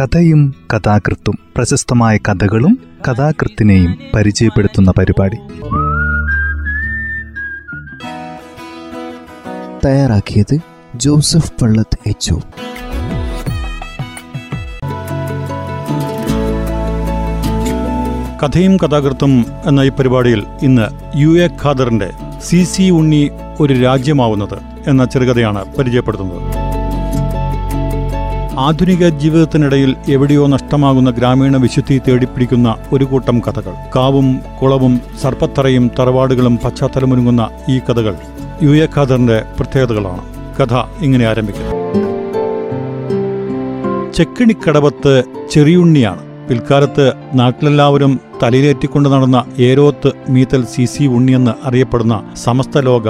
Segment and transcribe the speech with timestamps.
[0.00, 5.36] കഥയും കഥാകൃത്തും പ്രശസ്തമായ കഥകളും കഥാകൃത്തിനെയും പരിചയപ്പെടുത്തുന്ന പരിപാടി.
[9.84, 10.58] തയ്യാറാക്കിയത്
[10.94, 12.34] ജോസഫ് പള്ളത്ത് എച്ച്
[18.42, 22.10] കഥയും കഥാകൃത്തും എന്ന ഈ പരിപാടിയിൽ ഇന്ന് യു എ ഖാദറിന്റെ
[22.40, 26.65] സി സി ഉണ്ണി ഒരു രാജ്യമാവുന്നത് എന്ന ചെറുകഥയാണ് പരിചയപ്പെടുത്തുന്നത്.
[28.58, 33.74] ആധുനിക ജീവിതത്തിനിടയിൽ എവിടെയോ നഷ്ടമാകുന്ന ഗ്രാമീണ വിശുദ്ധി തേടിപ്പിടിക്കുന്ന ഒരു കൂട്ടം കഥകൾ.
[33.96, 38.14] കാവും കുളവും സർപ്പത്തറയും തറവാടുകളും പശ്ചാത്തലമൊരുങ്ങുന്ന ഈ കഥകൾ
[38.62, 40.22] യു എ ഖാദറിന്റെ പ്രത്യേകതകളാണ്.
[40.60, 41.74] കഥ ഇങ്ങനെ ആരംഭിക്കുന്നു
[44.12, 46.22] ചെക്കിണിക്കടവത്ത് ചെറിയുണ്ണിയാണ്.
[46.48, 53.08] പിൽക്കാലത്ത് നാട്ടിലെല്ലാവരും തലയിലേറ്റിക്കൊണ്ട് നടന്ന ഏരോത്ത് മീത്തൽ സി സി ഉണ്ണിയെന്ന് അറിയപ്പെടുന്ന സമസ്ത ലോക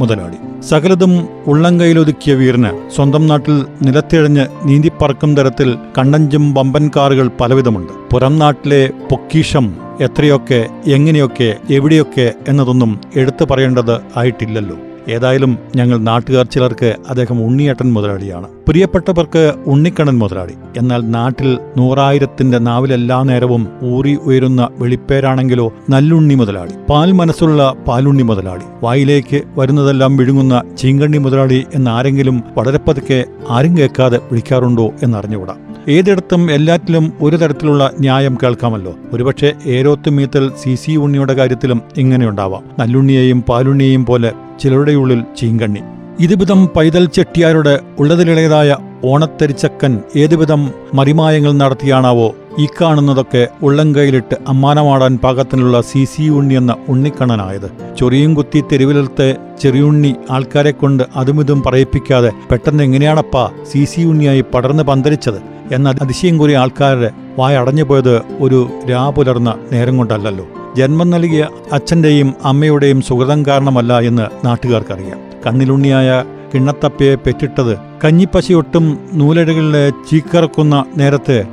[0.00, 0.38] മുതലാളി.
[0.68, 5.68] സകലതും ഉള്ളംകൈയിലൊതുക്കിയ വീരന് സ്വന്തം നാട്ടിൽ നിലത്തിഴഞ്ഞ് നീന്തിപ്പറക്കും തരത്തിൽ
[5.98, 7.92] കണ്ടഞ്ചും വമ്പൻ കാറുകൾ പലവിധമുണ്ട്.
[8.12, 9.66] പുറം നാട്ടിലെ പൊക്കീഷം
[10.00, 14.76] എത്രയൊക്കെ എങ്ങനെയൊക്കെ എവിടെയൊക്കെ എന്നതൊന്നും എടുത്തു പറയേണ്ടത് ആയിട്ടില്ലല്ലോ.
[15.08, 18.46] ഏതായാലും ഞങ്ങൾ നാട്ടുകാർ ചിലർക്ക് അദ്ദേഹം ഉണ്ണിയേട്ടൻ മുതലാളിയാണ്.
[18.68, 20.52] പ്രിയപ്പെട്ടവർക്ക് ഉണ്ണിക്കണ്ണൻ മുതലാളി.
[20.76, 26.70] എന്നാൽ നാട്ടിൽ നൂറായിരത്തിന്റെ നാവിലെല്ലാ നേരവും ഊറി ഉയരുന്ന വെളിപ്പേരാണെങ്കിലോ നല്ലുണ്ണി മുതലാളി.
[26.90, 28.64] പാൽ മനസ്സുള്ള പാലുണ്ണി മുതലാളി.
[28.82, 35.54] വായിലേക്ക് വരുന്നതെല്ലാം വിഴുങ്ങുന്ന ചീങ്കണ്ണി മുതലാളി എന്നാരെങ്കിലും വളരെ പതുക്കെ ആരും കേൾക്കാതെ വിളിക്കാറുണ്ടോ എന്നറിഞ്ഞുകൂടാ.
[35.88, 38.94] ഏതിടത്തും എല്ലാറ്റിലും ഒരു തരത്തിലുള്ള ന്യായം കേൾക്കാമല്ലോ.
[39.12, 42.62] ഒരുപക്ഷെ ഏരോത്തുമീത്തൽ സി സി ഉണ്ണിയുടെ കാര്യത്തിലും ഇങ്ങനെയുണ്ടാവാം.
[42.78, 45.80] നല്ലുണ്ണിയെയും പാലുണ്ണിയെയും പോലെ ചിലരുടെ ഉള്ളിൽ ചീങ്കണ്ണി.
[46.20, 56.28] ഇതുവിധം പൈതൽ ചെട്ടിയാരുടെ ഉള്ളതിലേതായ ഓണത്തരിച്ചക്കൻ ഏതുവിധം മറിമായങ്ങൾ നടത്തിയാണാവോ ഈ കാണുന്നതൊക്കെ ഉള്ളംകൈയിലിട്ട് അമ്മാനമാടാൻ പാകത്തിനുള്ള സി സി
[56.28, 57.70] ഉണ്ണി എന്ന ഉണ്ണിക്കണ്ണനായത്.
[57.98, 65.40] ചൊറിയും കുത്തി തെരുവിലത്തെ ചെറിയുണ്ണി ആൾക്കാരെ കൊണ്ട് അതുമിതും പറയിപ്പിക്കാതെ പെട്ടെന്ന് എങ്ങനെയാണപ്പാ സി സി ഉണ്ണിയായി പടർന്ന് പന്തരിച്ചത്
[65.74, 70.46] എന്ന അതിശയം കൂറിയ ആൾക്കാരുടെ വായടഞ്ഞു പോയത് ഒരു രാ പുലർന്ന നേരം കൊണ്ടല്ലല്ലോ.
[70.76, 75.18] ജന്മം നൽകിയ അച്ഛന്റെയും അമ്മയുടെയും സുഹൃതം കാരണമല്ല എന്ന് നാട്ടുകാർക്കറിയാം.
[75.46, 81.44] കണ്ണിലുണ്ണിയായ കിണ്ണത്തപ്പയെ പെറ്റിട്ടത് കഞ്ഞിപ്പശയൊട്ടും നൂലഴകളിലെ ചീക്കറക്കുന്ന നേരത്ത്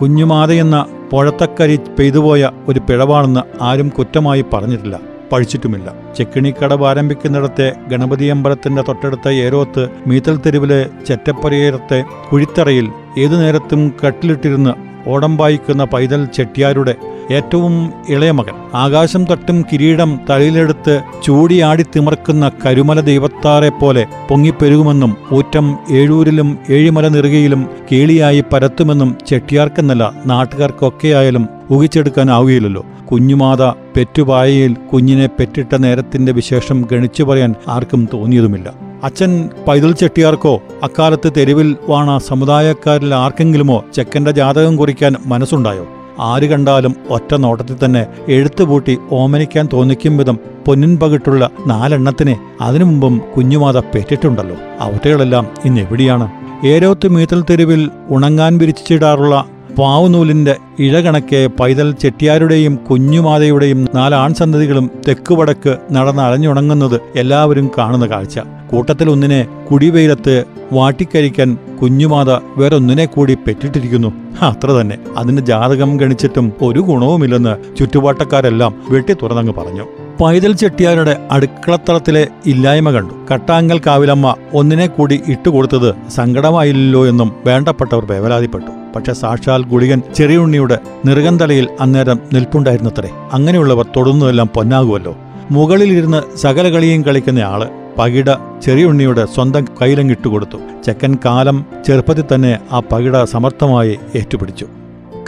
[0.00, 5.00] കുഞ്ഞുമാതയെന്ന പുഴത്തക്കരി പെയ്തുപോയ ഒരു പിഴവാണെന്ന് ആരും കുറ്റമായി പറഞ്ഞിട്ടില്ല
[5.32, 5.92] പഴിച്ചിട്ടുമില്ല.
[6.18, 12.88] ചെക്കിണിക്കടവ് ആരംഭിക്കുന്നിടത്തെ ഗണപതി അമ്പലത്തിന്റെ തൊട്ടടുത്ത ഏരോത്ത് മീത്തൽ തെരുവിലെ ചെറ്റപ്പരയേരത്തെ കുഴിത്തറയിൽ
[13.18, 14.70] ഏതു നേരത്തും കട്ടിലിട്ടിരുന്ന്
[15.08, 16.94] ഓടം വായിക്കുന്ന പൈതൽ ചെട്ടിയാരുടെ
[17.30, 18.54] ഏറ്റവും ഇളയ മകൻ.
[18.74, 28.44] ആകാശം തട്ടും കിരീടം തലയിലെടുത്ത് ചൂടിയാടി തിമർക്കുന്ന കരുമല ദൈവത്താറെ പോലെ പൊങ്ങിപ്പെരുകുമെന്നും ഊറ്റം ഏഴൂരിലും ഏഴിമല നിറുകയിലും കേളിയായി
[28.52, 38.72] പരത്തുമെന്നും ചെട്ടിയാർക്കെന്നല്ല നാട്ടുകാർക്കൊക്കെയായാലും ഊഹിച്ചെടുക്കാനാവുകയില്ലല്ലോ കുഞ്ഞുമാത പെറ്റുപായയിൽ കുഞ്ഞിനെ പെറ്റിട്ട നേരത്തിന്റെ വിശേഷം ഗണിച്ചു പറയാൻ ആർക്കും തോന്നിയതുമില്ല.
[39.04, 45.86] അച്ഛൻ പൈതൽ ചെട്ടിയാർക്കോ അക്കാലത്ത് തെരുവിൽ വാണ സമുദായക്കാരിൽ ആർക്കെങ്കിലുമോ ചെക്കന്റെ ജാതകം കുറിക്കാൻ മനസ്സുണ്ടായോ?
[46.20, 53.78] ആര് കണ്ടാലും ഒറ്റ നോട്ടത്തിൽ തന്നെ എഴുത്തുപൂട്ടി ഓമനിക്കാൻ തോന്നിക്കും വിധം പൊന്നിൻ പകിട്ടുള്ള നാലെണ്ണത്തിനെ അതിനു മുമ്പും കുഞ്ഞുമാത
[53.78, 54.56] പെറ്റിട്ടുണ്ടല്ലോ.
[54.80, 56.28] അവറ്റകളെല്ലാം ഇന്ന് എവിടെയാണ്?
[56.66, 59.44] ഏരോത്ത് മീത്തൽ തെരുവിൽ ഉണങ്ങാൻ വിരിച്ചിടാറുള്ള
[59.78, 68.38] പാവുനൂലിന്റെ ഇഴകണക്കെ പൈതൽ ചെട്ടിയാരുടെയും കുഞ്ഞുമാതയുടെയും നാലാൺ സന്തതികളും തെക്കുവടക്ക് നടന്ന് അലഞ്ഞുണങ്ങുന്നത് എല്ലാവരും കാണുന്ന കാഴ്ച.
[68.70, 74.12] കൂട്ടത്തിൽ ഒന്നിനെ കുടിവെയിലത്ത് വാട്ടിക്കരിക്കാൻ കുഞ്ഞുമാത വേറൊന്നിനെ കൂടി പെറ്റിട്ടിരിക്കുന്നു.
[74.42, 74.98] അത്ര തന്നെ.
[75.16, 79.86] അതിന്റെ ജാതകം ഗണിച്ചിട്ടും ഒരു ഗുണവുമില്ലെന്ന് ചുറ്റുപാട്ടക്കാരെല്ലാം വെട്ടി തുറന്നങ്ങ് പറഞ്ഞു.
[80.22, 83.14] പൈതൽ ചെട്ടിയാരുടെ അടുക്കളത്തളത്തിലെ ഇല്ലായ്മ കണ്ടു.
[83.34, 88.70] കട്ടാങ്കൽ കാവിലമ്മ ഒന്നിനെ കൂടി ഇട്ടുകൊടുത്തത് സങ്കടമായില്ലല്ലോ എന്നും വേണ്ടപ്പെട്ടവർ വേവലാതിപ്പെട്ടു.
[88.96, 93.10] പക്ഷെ സാക്ഷാൽ ഗുളികൻ ചെറിയുണ്ണിയുടെ നിറുകന്തലയിൽ അന്നേരം നിൽപ്പുണ്ടായിരുന്നത്രേ.
[93.32, 95.16] അങ്ങനെയുള്ളവർ തൊടുന്നതെല്ലാം പൊന്നാകുമല്ലോ.
[95.50, 97.85] മുകളിലിരുന്ന് സകല കളിയും കളിക്കുന്ന ആൾ.
[97.98, 98.30] പകിട
[98.64, 104.66] ചെറിയുണ്ണിയുടെ സ്വന്തം കയ്യിലങ്ങിട്ടുകൊടുത്തു ചെക്കൻ കാലം ചെറുപ്പത്തിൽ തന്നെ ആ പകിട സമർത്ഥമായി ഏറ്റുപിടിച്ചു.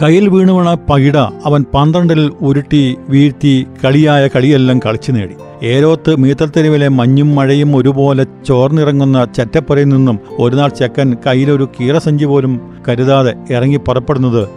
[0.03, 5.35] കയ്യിൽ വീണുവണ പകിട അവൻ പന്ത്രണ്ടിൽ ഉരുട്ടി വീഴ്ത്തി കളിയായ കളിയെല്ലാം കളിച്ചു നേടി.
[5.63, 13.77] ഏരോത്ത് മീത്തൽത്തെരുവിലെ മഞ്ഞും മഴയും ഒരുപോലെ ചോർന്നിറങ്ങുന്ന ചറ്റപ്പുറയിൽ നിന്നും ഒരുനാൾ ചെക്കൻ കയ്യിലൊരു കീറസഞ്ചി പോലും കരുതാതെ ഇറങ്ങി
[13.77, 14.49] പുറപ്പെടുന്നത്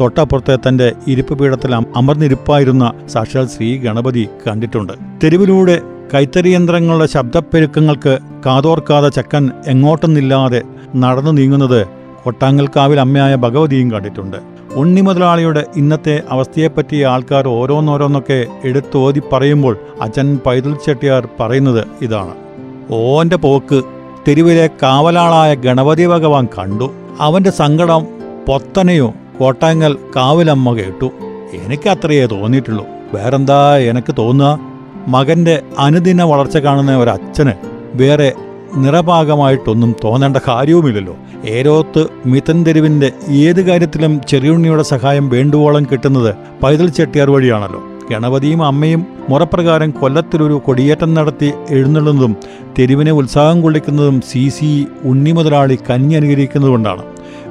[0.00, 4.92] തൊട്ടപ്പുറത്തെ തന്റെ ഇരിപ്പ് പീഠത്തിൽ അമർന്നിരിപ്പായിരുന്ന സാക്ഷാൽ ശ്രീ ഗണപതി കണ്ടിട്ടുണ്ട്.
[5.24, 5.80] തെരുവിലൂടെ
[6.14, 10.62] കൈത്തറി യന്ത്രങ്ങളുടെ ശബ്ദപ്പെരുക്കങ്ങൾക്ക് കാതോർക്കാതെ ചക്കൻ എങ്ങോട്ടൊന്നില്ലാതെ
[10.96, 11.86] നടന്നു നീങ്ങുന്നത്
[12.24, 14.36] കൊട്ടാങ്ങൽക്കാവിൽ അമ്മയായ ഭഗവതിയും കണ്ടിട്ടുണ്ട്.
[14.74, 22.34] ഉണ്ണി മുതലാളിയുടെ ഇന്നത്തെ അവസ്ഥയെപ്പറ്റി ആൾക്കാർ ഓരോന്നോരോന്നൊക്കെ എടുത്തോതി പറയുമ്പോൾ അച്ഛൻ പൈതൽ ചെട്ടിയാർ പറയുന്നത് ഇതാണ്.
[22.90, 23.82] ഓന്റെ പോക്ക്
[24.28, 26.92] തെരുവിലെ കാവലാളായ ഗണപതി ഭഗവാൻ കണ്ടു.
[27.20, 28.06] അവന്റെ സങ്കടം
[28.48, 31.10] പൊത്തനെയോ കോട്ടാങ്ങൽ കാവിലമ്മ കേട്ടു.
[31.52, 32.86] എനിക്ക് അത്രയേ തോന്നിയിട്ടുള്ളൂ.
[33.14, 34.67] വേറെന്താ എനിക്ക് തോന്നുക?
[35.06, 37.52] മകന്റെ അനുദിന വളർച്ച കാണുന്ന ഒരച്ഛന്
[37.94, 38.32] വേറെ
[38.76, 41.16] നിറഭാഗമായിട്ടൊന്നും തോന്നേണ്ട കാര്യവുമില്ലല്ലോ.
[41.48, 47.82] ഏരോത്ത് മിതൻ തെരുവിന്റെ ഏത് കാര്യത്തിലും ചെറിയുണ്ണിയുടെ സഹായം വേണ്ടുവോളം കിട്ടുന്നത് പൈതൽ ചെട്ടിയാർ വഴിയാണല്ലോ.
[48.10, 52.36] ഗണപതിയും അമ്മയും മുറപ്രകാരം കൊല്ലത്തിലൊരു കൊടിയേറ്റം നടത്തി എഴുന്നള്ളുന്നതും
[52.78, 57.02] തെരുവിനെ ഉത്സാഹം കൊള്ളിക്കുന്നതും സി സി ഉണ്ണി മുതലാളി കഞ്ഞി അനുകരിക്കുന്നതുകൊണ്ടാണ്.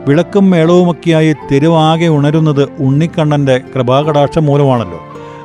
[0.07, 4.99] വിളക്കും മേളവുമൊക്കെയായി തെരുവാകെ ഉണരുന്നത് ഉണ്ണിക്കണ്ണന്റെ കൃപാകടാക്ഷം മൂലമാണല്ലോ.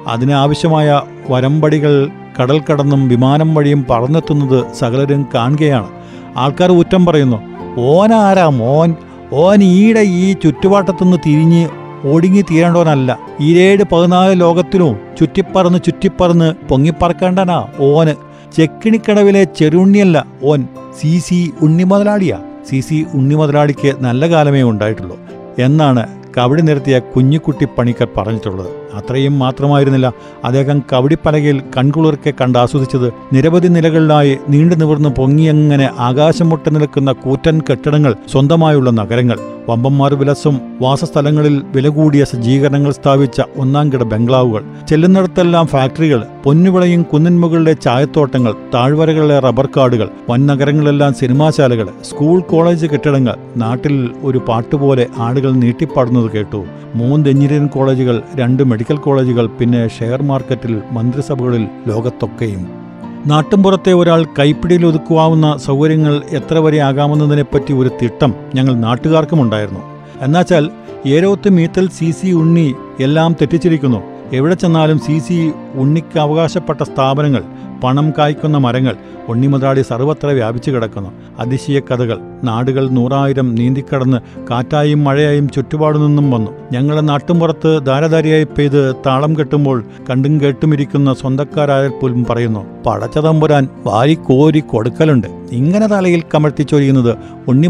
[0.09, 1.01] അതിനാവശ്യമായ
[1.31, 2.09] വരമ്പടികൾ
[2.41, 5.89] കടൽ കടന്നും വിമാനം വഴിയും പറന്നെത്തുന്നത് സകലരും കാണുകയാണ്.
[6.37, 7.37] ആൾക്കാർ ഉറ്റം പറയുന്നു
[7.79, 8.95] ഓനാരാ മോൻ?
[9.33, 11.69] ഓൻ ഈടെ ഈ ചുറ്റുപാട്ടത്തുനിന്ന് തിരിഞ്ഞ്
[12.09, 18.15] ഒടുങ്ങി തീരേണ്ടവനല്ല ഈരേഴ് പതിനാല് ലോകത്തിലും ചുറ്റിപ്പറന്ന് ചുറ്റിപ്പറന്ന് പൊങ്ങിപ്പറക്കേണ്ടനാ ഓന്.
[18.57, 20.69] ചെക്കിണിക്കടവിലെ ചെറുണ്ണിയല്ല ഓൻ.
[21.01, 22.39] സി സി ഉണ്ണി മുതലാളിയാ
[22.71, 25.19] സി സി ഉണ്ണി മുതലാളിക്ക് നല്ല കാലമേ ഉണ്ടായിട്ടുള്ളൂ
[25.59, 26.07] എന്നാണ്
[26.39, 28.82] കവടി നിർത്തിയ കുഞ്ഞിക്കുട്ടി പണിക്കർ പറഞ്ഞിട്ടുള്ളത്.
[28.95, 30.13] അത്രയും മാത്രമായിരുന്നില്ല.
[30.45, 38.17] അദ്ദേഹം കവടിപ്പലകയിൽ കൺകുളിർക്കെ കണ്ട് ആസ്വദിച്ചത് നിരവധി നിലകളിലായി നീണ്ടു നിവർന്ന് പൊങ്ങിയങ്ങനെ ആകാശം മുട്ട നിൽക്കുന്ന കൂറ്റൻ കെട്ടിടങ്ങൾ
[38.33, 39.39] സ്വന്തമായുള്ള നഗരങ്ങൾ.
[39.69, 44.65] വമ്പന്മാർ വിലസും വാസസ്ഥലങ്ങളിൽ വില കൂടിയ സജ്ജീകരണങ്ങൾ സ്ഥാപിച്ച ഒന്നാം കിട ബംഗ്ലാവുകൾ.
[44.89, 53.37] ചെല്ലുന്നിടത്തെല്ലാം ഫാക്ടറികൾ പൊന്നുവിളയും കുന്നിൻമുകളിലെ ചായത്തോട്ടങ്ങൾ താഴ്വരകളിലെ റബ്ബർ കാടുകൾ വൻ നഗരങ്ങളെല്ലാം സിനിമാശാലകൾ സ്കൂൾ കോളേജ് കെട്ടിടങ്ങൾ.
[53.57, 56.65] നാട്ടിൽ ഒരു പാട്ടുപോലെ ആളുകൾ നീട്ടിപ്പാടുന്നത് കേട്ടു.
[56.95, 62.83] മൂന്ന് എഞ്ചിനീയറിംഗ് കോളേജുകൾ രണ്ട് മെഡിക്കൽ കോളേജുകൾ പിന്നെ ഷെയർ മാർക്കറ്റിൽ മന്ത്രിസഭകളിൽ ലോകത്തൊക്കെയും.
[63.27, 69.81] നാട്ടുംപുറത്തെ ഒരാൾ കൈപ്പിടിയിൽ ഒതുക്കുവാവുന്ന സൗകര്യങ്ങൾ എത്ര വരെ ആകാമെന്നതിനെപ്പറ്റി ഒരു തിട്ടം ഞങ്ങൾ നാട്ടുകാർക്കുമുണ്ടായിരുന്നു
[70.21, 70.71] എന്നുവെച്ചാൽ
[71.07, 74.03] ഏരോത്ത് മീത്തൽ സി സി ഉണ്ണി എല്ലാം തെറ്റിച്ചിരിക്കുന്നു.
[74.33, 77.45] എവിടെ ചെന്നാലും സി സി ഉണ്ണിക്ക് അവകാശപ്പെട്ട സ്ഥാപനങ്ങൾ
[77.83, 78.97] പണം കായ്ക്കുന്ന മരങ്ങൾ
[79.29, 81.11] ഉണ്ണിമുതലാളി സർവത്ര വ്യാപിച്ചു കിടക്കുന്നു.
[81.39, 84.19] അതിശയക്കഥകൾ കഥകൾ നാടുകൾ നൂറായിരം നീന്തിക്കടന്ന്
[84.51, 86.51] കാറ്റായും മഴയായും ചുറ്റുപാടു നിന്നും വന്നു.
[86.73, 95.27] ഞങ്ങളുടെ നാട്ടുമ്പുറത്ത് ധാരധാരിയായി പെയ്ത് താളം കെട്ടുമ്പോൾ കണ്ടും കേട്ടുമിരിക്കുന്ന സ്വന്തക്കാരായ പോലും പറയുന്നു പടച്ചതമ്പുരാൻ വാരി കോരി കൊടുക്കലുണ്ട്.
[95.53, 97.17] ഇങ്ങനെ തലയിൽ കമഴ്ത്തി ചൊരിയുന്നത്
[97.49, 97.67] ഉണ്ണി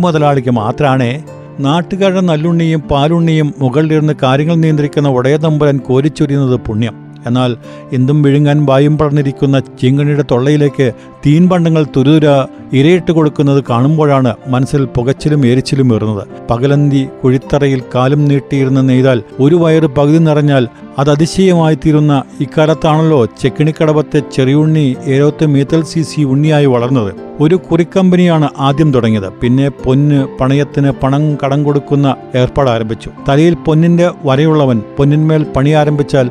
[0.51, 1.25] മാത്രാണേ?
[1.61, 7.12] നാട്ടുകാരുടെ നല്ലുണ്ണിയും പാലുണ്ണിയും മുകളിലിരുന്ന് കാര്യങ്ങൾ നിയന്ത്രിക്കുന്ന ഉടയതമ്പുരാൻ കോരിച്ചൊരിയുന്നത് പുണ്യം.
[7.27, 7.57] എന്നാൽ
[7.93, 10.93] എന്തും വിഴുങ്ങാൻ വായും പടർന്നിരിക്കുന്ന ചീങ്കണിയുടെ തൊള്ളയിലേക്ക്
[11.27, 12.29] തീൻപണ്ടങ്ങൾ തുരുതുര
[12.73, 20.19] ഇരയിട്ട് കൊടുക്കുന്നത് കാണുമ്പോഴാണ് മനസ്സിൽ പുകച്ചിലും എരിച്ചിലും ഏറുന്നത് പകലന്തി കുഴിത്തറയിൽ കാലും നീട്ടിയിരുന്ന് നെയ്താൽ ഒരു വയറ് പകുതി
[20.19, 27.13] നിറഞ്ഞാൽ അത് അതിശയമായി തീരുന്ന ഇക്കാലത്താണല്ലോ ചെക്കിണിക്കടവത്തെ ചെറിയുണ്ണി ഏരോത്ത് മീത്തൽ സി സി ഉണ്ണിയായി വളർന്നത്.
[27.41, 29.29] ഒരു കുറിക്കമ്പനിയാണ് ആദ്യം തുടങ്ങിയത്.
[29.41, 33.11] പിന്നെ പൊന്ന് പണയത്തിന് പണം കടം കൊടുക്കുന്ന ഏർപ്പാട് ആരംഭിച്ചു.
[33.29, 36.31] തലയിൽ പൊന്നിന്റെ വരയുള്ളവൻ പൊന്നിന്മേൽ പണി ആരംഭിച്ചാൽ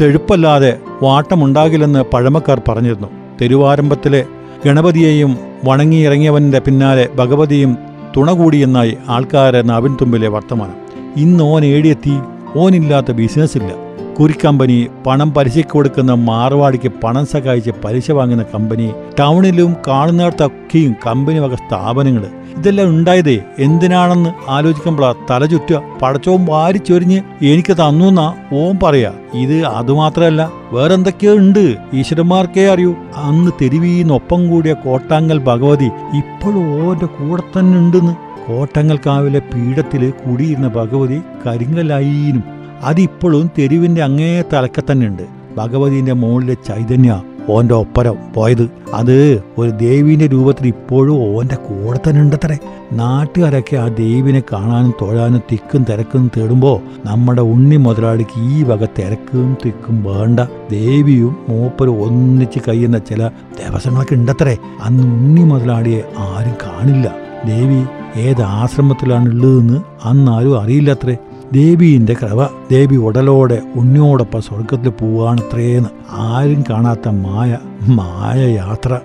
[0.00, 3.08] തെഴുപ്പല്ലാതെ വാട്ടമുണ്ടാകില്ലെന്ന് പഴമക്കാർ പറഞ്ഞിരുന്നു.
[3.40, 4.24] തെരുവാരംഭത്തിലെ
[4.66, 7.76] ഗണപതിയെയും വണങ്ങിയിറങ്ങിയവന്റെ പിന്നാലെ ഭഗവതിയും
[8.16, 10.76] തുണകൂടിയെന്നായി ആൾക്കാരെ നാവിൻ തുമ്പിലെ വർത്തമാനം.
[11.16, 12.14] ഇന്ന് ഓൻ ഏടിയെത്തി
[12.56, 13.87] ഓനില്ലാത്ത ബിസിനസ്സില്ല
[14.20, 22.26] കുരിക്കമ്പനി പണം പലിശയ്ക്ക് കൊടുക്കുന്ന മാർവാടിക്ക് പണം സഹായിച്ച് പലിശ വാങ്ങുന്ന കമ്പനി ടൗണിലും കാണുന്നിടത്തൊക്കെയും കമ്പനി വക സ്ഥാപനങ്ങൾ.
[22.56, 25.82] ഇതെല്ലാം ഉണ്ടായതേ എന്തിനാണെന്ന് ആലോചിക്കുമ്പോഴാ തല ചുറ്റുക.
[26.02, 29.12] പടച്ചോം വാരി ചൊരിഞ്ഞ് എനിക്ക് തന്നുന്നാ ഓം പറയാ.
[29.34, 31.76] ഇത് അതുമാത്രമല്ല വേറെന്തൊക്കെയോ ഉണ്ട്.
[31.94, 32.94] ഈശ്വരന്മാർക്കേ അറിയൂ.
[33.16, 38.16] അന്ന് തെരുവീന്നൊപ്പം കൂടിയ കോട്ടാങ്കൽ ഭഗവതി ഇപ്പോഴും ഓന്റെ കൂടെ തന്നെ ഉണ്ടെന്ന്.
[38.48, 45.22] കോട്ടങ്ങൾക്കാവിലെ പീഠത്തിൽ കുടിയിരുന്ന ഭഗവതി കരിങ്കലായിനും അതിപ്പോഴും തെരുവിന്റെ അങ്ങേ തലക്കെ തന്നെയുണ്ട്.
[45.56, 48.70] ഭഗവതിന്റെ മുകളിലെ ചൈതന്യ ഓന്റെ ഒപ്പരം പോയത്.
[48.94, 52.58] അത് ഒരു ദേവീന്റെ രൂപത്തിൽ ഇപ്പോഴും ഓന്റെ കൂടെ തന്നെ ഉണ്ടത്രേ.
[52.92, 60.04] നാട്ടുകാരൊക്കെ ആ ദേവിനെ കാണാനും തൊഴാനും തിക്കും തിരക്കും തേടുമ്പോ നമ്മുടെ ഉണ്ണി മുതലാളിക്ക് ഈ വക തിരക്കും തിക്കും
[60.04, 60.40] വേണ്ട.
[60.70, 64.56] ദേവിയും മൂപ്പരും ഒന്നിച്ച് കഴിയുന്ന ചില ദിവസങ്ങളൊക്കെ ഉണ്ടത്രേ.
[64.82, 67.14] അന്ന് ഉണ്ണി മുതലാളിയെ ആരും കാണില്ല.
[67.46, 67.84] ദേവി
[68.16, 71.16] ഏത് ആശ്രമത്തിലാണ് ഉള്ളതെന്ന് അന്നാരും അറിയില്ലത്രേ.
[71.52, 78.98] ദേവീന്റെ കൃപ ദേവി ഉടലോടെ ഉണ്ണിയോടൊപ്പം സ്വർഗത്തിൽ പോവാണത്രേന്ന് ആരും കാണാത്ത മായ മായ യാത്ര.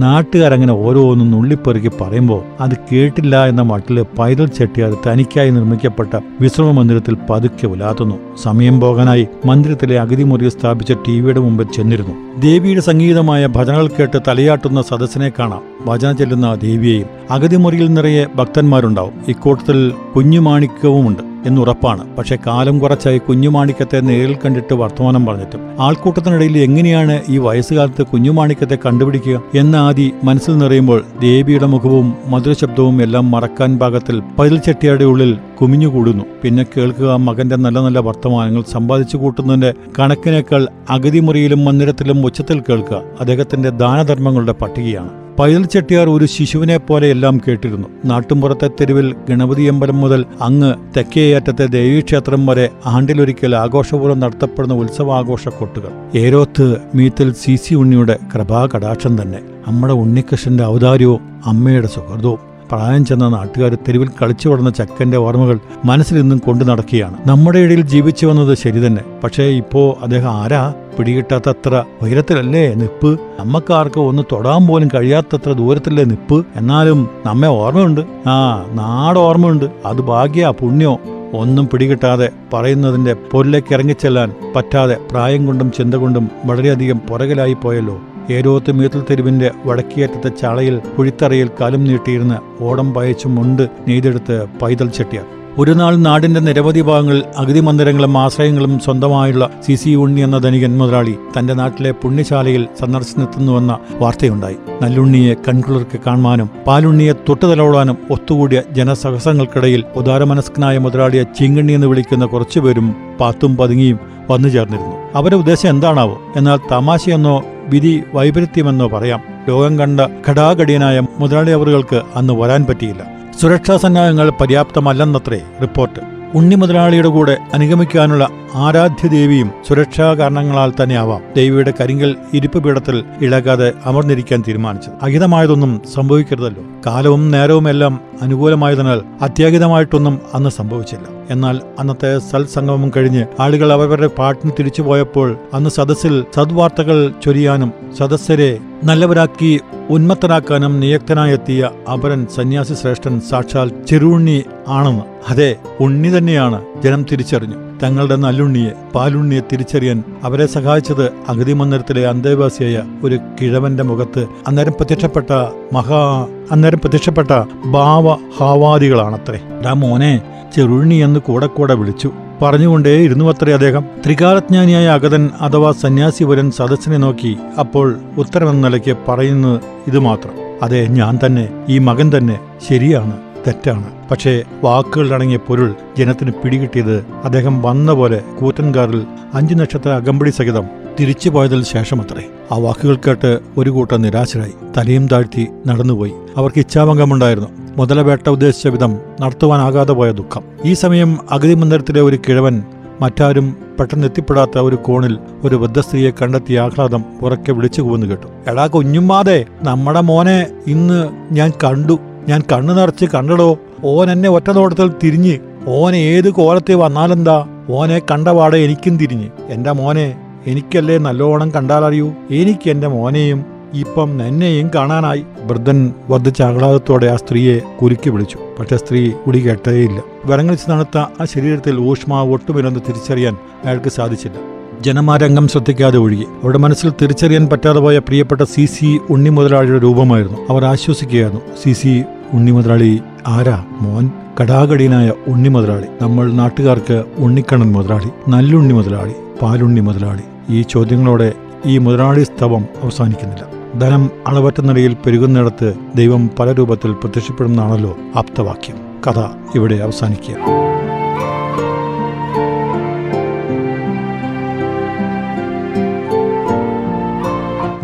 [0.00, 7.66] നാട്ടുകാരങ്ങനെ ഓരോന്നും നുള്ളിപ്പെറുക്കി പറയുമ്പോൾ അത് കേട്ടില്ല എന്ന മട്ടിൽ പൈതൽ ചെട്ടിയാർ തനിക്കായി നിർമ്മിക്കപ്പെട്ട വിശ്രമ മന്ദിരത്തിൽ പതുക്കെ
[7.66, 8.14] ഉലാത്തുന്നു.
[8.42, 12.40] സമയം പോകാനായി മന്ദിരത്തിലെ അഗതിമുറിയിൽ സ്ഥാപിച്ച ടിവിയുടെ മുമ്പിൽ ചെന്നിരുന്നു.
[12.40, 15.62] ദേവിയുടെ സംഗീതമായ ഭജനകൾ കേട്ട് തലയാട്ടുന്ന സദസ്സിനെ കാണാം.
[15.86, 19.12] ഭജന ചെല്ലുന്ന ദേവിയെയും അഗതിമുറിയിൽ നിറയെ ഭക്തന്മാരുണ്ടാവും.
[19.28, 21.29] ഇക്കൂട്ടത്തിൽ കുഞ്ഞുമാണിക്യവുമുണ്ട്.
[21.46, 22.16] എന്നുറപ്പാണ്.
[22.16, 25.60] പക്ഷെ കാലം കുറച്ചായി കുഞ്ഞുമാണിക്കത്തെ നേരിൽ കണ്ടിട്ട് വർത്തമാനം പറഞ്ഞിട്ടും.
[25.80, 33.78] ആൾക്കൂട്ടത്തിനിടയിൽ എങ്ങനെയാണ് ഈ വയസ്സുകാലത്ത് കുഞ്ഞുമാണിക്കത്തെ കണ്ടുപിടിക്കുക എന്ന ആദി മനസ്സിൽ നിറയുമ്പോൾ ദേവിയുടെ മുഖവും മധുരശബ്ദവും എല്ലാം മറക്കാൻ
[33.78, 36.24] പാകത്തിൽ പതിൽ ചെട്ടിയുടെ ഉള്ളിൽ കുമിഞ്ഞുകൂടുന്നു.
[36.42, 43.02] പിന്നെ കേൾക്കുക മകന്റെ നല്ല നല്ല വർത്തമാനങ്ങൾ സമ്പാദിച്ചു കൂട്ടുന്നതിന്റെ കണക്കിനേക്കാൾ അഗതിമുറിയിലും മന്ദിരത്തിലും ഉച്ചത്തിൽ കേൾക്കുക.
[43.20, 45.19] അദ്ദേഹത്തിന്റെ ദാനധർമ്മങ്ങളുടെ പട്ടികയാണ്.
[45.38, 47.88] പൈതൽ ചെട്ടിയാർ ഒരു ശിശുവിനെ പോലെ എല്ലാം കേട്ടിരുന്നു.
[48.04, 56.76] നാട്ടുമ്പുറത്തെ തെരുവിൽ ഗണപതി അമ്പലം മുതൽ അങ്ങ് തെക്കേയറ്റത്തെ ദേവീക്ഷേത്രം വരെ ആണ്ടിലൊരിക്കൽ ആഘോഷപൂർവം നടത്തപ്പെടുന്ന ഉത്സവാഘോഷ കൊട്ടുകൾ ഏരോത്ത്
[56.94, 59.38] മീത്തിൽ സി സി ഉണ്ണിയുടെ കൃപാകടാക്ഷം തന്നെ.
[59.68, 62.38] നമ്മുടെ ഉണ്ണികൃഷ്ണന്റെ ഔദാര്യവും അമ്മയുടെ സുഹൃതവും.
[62.72, 67.16] പ്രായം ചെന്ന നാട്ടുകാർ തെരുവിൽ കളിച്ചു വളർന്ന ചക്കന്റെ ഓർമ്മകൾ മനസ്സിൽ നിന്നും കൊണ്ടു നടക്കുകയാണ്.
[67.26, 69.02] നമ്മുടെ ഇടയിൽ ജീവിച്ചു വന്നത് ശരി തന്നെ.
[69.24, 70.74] പക്ഷേ ഇപ്പോ അദ്ദേഹം ആരാ?
[70.98, 73.20] പിടികിട്ടാത്തത്ര ഉയരത്തിലല്ലേ നിപ്പ്?
[73.38, 76.46] നമ്മക്കാർക്ക് ഒന്ന് തൊടാൻ പോലും കഴിയാത്തത്ര ദൂരത്തിലെ നിപ്പ്?
[76.56, 78.00] എന്നാലും നമ്മെ ഓർമ്മയുണ്ട്.
[78.26, 79.64] ആ നാട് ഓർമ്മയുണ്ട്.
[79.86, 80.98] അത് ഭാഗ്യ പുണ്യോ.
[81.34, 88.00] ഒന്നും പിടികിട്ടാതെ പറയുന്നതിന്റെ പൊല്ലേക്ക് ഇറങ്ങിച്ചെല്ലാൻ പറ്റാതെ പ്രായം കൊണ്ടും ചിന്ത കൊണ്ടും വളരെയധികം പുറകിലായി പോയല്ലോ.
[88.30, 95.26] ഏരോത്ത് മീത്തൽ തെരുവിന്റെ വടക്കിയേറ്റത്തെ ചാളയിൽ കുഴിത്തറയിൽ കാലും നീട്ടിയിരുന്ന് ഓടം പയച്ചും മുണ്ട് നെയ്തെടുത്ത് പൈതൽ ചെട്ടിയാർ.
[95.60, 101.14] ഒരു നാൾ നാടിന്റെ നിരവധി ഭാഗങ്ങളിൽ അഗതി മന്ദിരങ്ങളും ആശ്രയങ്ങളും സ്വന്തമായുള്ള സി സി ഉണ്ണി എന്ന ധനികൻ മുതലാളി
[101.38, 104.56] തന്റെ നാട്ടിലെ പുണ്യശാലയിൽ സന്ദർശനത്തിനുവന്ന വാർത്തയുണ്ടായി.
[104.82, 114.00] നല്ലുണ്ണിയെ കൺകുളിർക്ക് കാണുവാനും പാലുണ്ണിയെ തൊട്ടുതലോടാനും ഒത്തുകൂടിയ ജനസഹസങ്ങൾക്കിടയിൽ ഉദാരമനസ്കനായ മുതലാളിയെ ചിങ്ങണ്ണി എന്ന് വിളിക്കുന്ന കുറച്ചുപേരും പാത്തും പതുങ്ങിയും
[114.30, 114.96] വന്നു ചേർന്നിരുന്നു.
[115.14, 116.18] അവരുടെ ഉദ്ദേശം എന്താണാവോ?
[116.36, 119.20] എന്നാൽ തമാശയെന്നോ വിധി വൈപരീത്യമെന്നോ പറയാം.
[119.48, 123.19] ലോകം കണ്ട ഘടാഘടിയനായ മുതലാളി അവറുകൾക്ക് അന്ന് വരാൻ പറ്റിയില്ല.
[123.40, 126.00] സുരക്ഷാ സന്നാഹങ്ങൾ പര്യാപ്തമല്ലെന്നത്രേ റിപ്പോർട്ട്.
[126.34, 134.44] ഉണ്ണി മുതലാളിയുടെ കൂടെ അനുഗമിക്കാനുള്ള ആരാധ്യ ദേവിയും സുരക്ഷാ കാരണങ്ങളാൽ തന്നെയാവാം ദേവിയുടെ കരിങ്കൽ ഇരിപ്പ് പീഠത്തിൽ ഇളകാതെ അമർന്നിരിക്കാൻ
[134.48, 134.92] തീരുമാനിച്ചത്.
[135.02, 136.64] അഹിതമായതൊന്നും സംഭവിക്കരുതല്ലോ.
[136.86, 141.06] കാലവും നേരവും എല്ലാം അനുകൂലമായതിനാൽ അത്യാഹിതമായിട്ടൊന്നും അന്ന് സംഭവിച്ചില്ല.
[141.30, 149.60] എന്നാൽ അന്നത്തെ സൽസംഗമം കഴിഞ്ഞ് ആളുകൾ അവരുടെ പാട്ടിന് തിരിച്ചു പോയപ്പോൾ അന്ന് സദസ്സിൽ സദ്വാർത്തകൾ ചൊരിയാനും സദസ്സരെ നല്ലവരാക്കി
[149.90, 155.04] ഉന്മത്തനാക്കാനും നിയുക്തനായെത്തിയ അപരൻ സന്യാസി ശ്രേഷ്ഠൻ സാക്ഷാൽ ചെറുണ്ണി ആണെന്ന്.
[155.28, 157.58] അതെ ഉണ്ണി തന്നെയാണ് ജനം തിരിച്ചറിഞ്ഞു.
[157.82, 165.30] തങ്ങളുടെ നല്ലുണ്ണിയെ പാലുണ്ണിയെ തിരിച്ചറിയാൻ അവരെ സഹായിച്ചത് അഗതി മന്ദിരത്തിലെ അന്തേവാസിയായ ഒരു കിഴവന്റെ മുഖത്ത് അന്നേരം പ്രത്യക്ഷപ്പെട്ട
[165.72, 167.32] മഹാ അന്നേരം പ്രത്യക്ഷപ്പെട്ട
[167.66, 170.22] ഭാവ ഹാവാദികളാണത്രേ ഡാ മോനെ
[170.56, 172.10] ചെറുണ്ണി എന്ന് കൂടെ കൂടെ വിളിച്ചു.
[172.42, 173.84] പറഞ്ഞുകൊണ്ടേ ഇരുന്നു അത്രേ അദ്ദേഹം.
[174.04, 180.32] ത്രികാലജ്ഞാനിയായ അഗതൻ അഥവാ സന്യാസിപുരൻ സദസ്സിനെ നോക്കി അപ്പോൾ ഉത്തരമെന്ന നിലയ്ക്ക് പറയുന്നത് ഇതുമാത്രം.
[180.62, 183.29] അതെ ഞാൻ തന്നെ ഈ മകൻ തന്നെ ശരിയാണ്.
[183.46, 184.08] തെറ്റാണ്.
[184.10, 190.64] പക്ഷേ വാക്കുകളിലടങ്ങിയ പൊരുൾ ജനത്തിന് പിടികിട്ടിയത് അദ്ദേഹം വന്ന പോലെ കൂറ്റൻകാറിൽ അഞ്ചു നക്ഷത്ര അകമ്പടി സഹിതം
[191.00, 192.22] തിരിച്ചു പോയതിൽ ശേഷമത്രേ.
[192.52, 194.52] ആ വാക്കുകൾ കേട്ട് ഒരു കൂട്ടം നിരാശരായി.
[194.76, 196.12] തലയും താഴ്ത്തി നടന്നുപോയി.
[196.36, 197.48] അവർക്ക് ഇച്ഛാഭംഗമുണ്ടായിരുന്നു.
[197.76, 200.42] മുതലവേട്ട ഉദ്ദേശിച്ച വിധം നടത്തുവാനാകാതെ പോയ ദുഃഖം.
[200.64, 202.62] ഈ സമയം അഗതി മന്ദിരത്തിലെ ഒരു കിഴവൻ
[203.00, 208.50] മറ്റാരും പെട്ടെന്ന് എത്തിപ്പെടാത്ത ഒരു കോണിൽ ഒരു വൃദ്ധസ്ത്രീയെ കണ്ടെത്തിയ ആഹ്ലാദം ഉറക്കെ വിളിച്ചു പോകുന്നു കേട്ടു.
[208.50, 211.98] എടാ കുഞ്ഞുമാതെ നമ്മുടെ മോനെ ഇന്ന് ഞാൻ കണ്ടു.
[212.30, 213.58] ഞാൻ കണ്ണു നിറച്ച് കണ്ടടോ.
[213.84, 215.38] ഓൻ എന്നെ ഒറ്റ നോട്ടത്തിൽ തിരിഞ്ഞ്.
[215.66, 217.46] ഓനെ ഏത് കോലത്തെ വന്നാലെന്താ?
[217.70, 219.28] ഓനെ കണ്ടപാടെ എനിക്കും തിരിഞ്ഞ്.
[219.48, 222.12] എന്റെ മോനെ എനിക്കല്ലേ നല്ലോണം കണ്ടാലറിയൂ?
[222.30, 223.44] എനിക്ക് എന്റെ മോനെയും
[223.74, 228.38] ഇപ്പം എന്നെയും കാണാനായി വൃദ്ധൻ വർദ്ധിച്ച ആഹ്ലാദത്തോടെ ആ സ്ത്രീയെ കുരുക്കി വിളിച്ചു.
[228.58, 230.02] പക്ഷെ സ്ത്രീ കുടി കേട്ടേയില്ല.
[230.24, 234.38] വിറങ്ങളിച്ച് തണുത്ത ആ ശരീരത്തിൽ ഊഷ്മാവ് ഒട്ടുമില്ലെന്ന് തിരിച്ചറിയാൻ അയാൾക്ക് സാധിച്ചില്ല.
[234.80, 236.22] ജനമാരംഗം ശ്രദ്ധിക്കാതെ ഒഴുകി.
[236.22, 240.38] അവരുടെ മനസ്സിൽ തിരിച്ചറിയാൻ പറ്റാതെ പോയ പ്രിയപ്പെട്ട സി സി ഉണ്ണി മുതലാളിയുടെ രൂപമായിരുന്നു.
[240.50, 241.42] അവർ ആശ്വസിക്കുകയായിരുന്നു.
[241.64, 242.02] സി സി
[242.34, 243.64] ഉണ്ണി മുതലാളി ആരാ?
[243.80, 244.10] മോൻ?
[244.40, 251.32] കടാകടീനായ ഉണ്ണി മുതലാളി നമ്മൾ നാട്ടുകാർക്ക് ഉണ്ണിക്കണ്ണൻ മുതലാളി നല്ലുണ്ണി മുതലാളി പാലുണ്ണി മുതലാളി ഈ ചോദ്യങ്ങളോടെ
[251.66, 253.44] ഈ മുതലാളി സ്തവം അവസാനിക്കുന്നില്ല.
[253.78, 258.76] ധനം അളവറ്റ നിലയിൽ പെരുകുന്നിടത്ത് ദൈവം പല രൂപത്തിൽ പ്രത്യക്ഷപ്പെടുന്നതാണല്ലോ ആപ്തവാക്യം.
[259.06, 259.18] കഥ
[259.54, 260.36] ഇവിടെ അവസാനിക്കുക.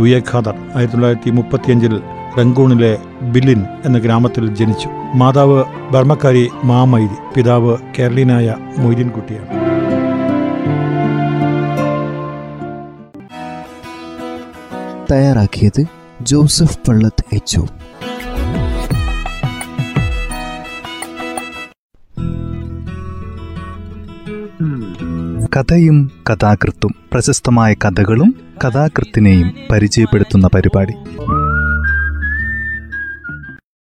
[0.01, 2.03] യു എ ഖാദർ ആയിരത്തി തൊള്ളായിരത്തി മുപ്പത്തിയഞ്ചിൽ
[2.39, 4.89] റങ്കൂണിലെ ബില്ലിൻ എന്ന ഗ്രാമത്തിൽ ജനിച്ചു.
[5.15, 9.67] മാതാവ് ബർമ്മക്കാരി മാമൈരി പിതാവ് കേരളീനായ മൊയ്തീൻകുട്ടിയാണ്.
[15.13, 15.85] തയ്യാറാക്കിയത്
[16.23, 17.61] ജോസഫ് പള്ളത്ത് എച്ച്
[25.57, 30.95] കഥയും കഥാകൃത്തും പ്രശസ്തമായ കഥകളും കഥാകൃത്തിനെയും പരിചയപ്പെടുത്തുന്ന പരിപാടി.